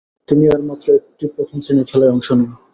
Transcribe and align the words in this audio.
তিনি 0.29 0.43
আর 0.47 0.61
মাত্র 0.69 0.87
একটি 0.99 1.25
প্রথম-শ্রেণীর 1.35 1.89
খেলায় 1.89 2.13
অংশ 2.15 2.27
নেন। 2.31 2.51